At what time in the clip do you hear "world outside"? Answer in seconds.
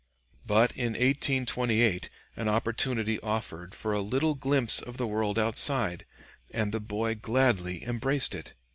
5.05-6.07